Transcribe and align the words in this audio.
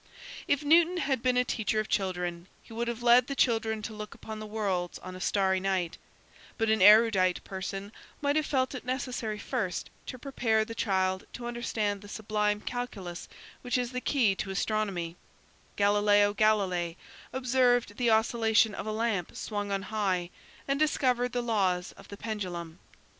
If 0.47 0.63
Newton 0.63 0.97
had 0.97 1.21
been 1.21 1.37
a 1.37 1.45
teacher 1.45 1.79
of 1.79 1.87
children 1.87 2.47
he 2.63 2.73
would 2.73 2.87
have 2.87 3.03
led 3.03 3.27
the 3.27 3.35
child 3.35 3.83
to 3.83 3.93
look 3.93 4.15
upon 4.15 4.39
the 4.39 4.47
worlds 4.47 4.97
on 4.97 5.15
a 5.15 5.21
starry 5.21 5.59
night, 5.59 5.99
but 6.57 6.71
an 6.71 6.81
erudite 6.81 7.43
person 7.43 7.91
might 8.19 8.35
have 8.35 8.47
felt 8.47 8.73
it 8.73 8.83
necessary 8.83 9.37
first 9.37 9.91
to 10.07 10.17
prepare 10.17 10.65
the 10.65 10.73
child 10.73 11.27
to 11.33 11.45
understand 11.45 12.01
the 12.01 12.07
sublime 12.07 12.61
calculus 12.61 13.29
which 13.61 13.77
is 13.77 13.91
the 13.91 14.01
key 14.01 14.33
to 14.37 14.49
astronomy–Galileo 14.49 16.33
Galilei 16.33 16.95
observed 17.31 17.97
the 17.97 18.09
oscillation 18.09 18.73
of 18.73 18.87
a 18.87 18.91
lamp 18.91 19.35
swung 19.35 19.71
on 19.71 19.83
high, 19.83 20.31
and 20.67 20.79
discovered 20.79 21.31
the 21.31 21.43
laws 21.43 21.91
of 21.91 22.07
the 22.07 22.17
pendulum. 22.17 22.79